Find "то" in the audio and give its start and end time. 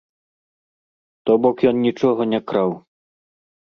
1.29-1.37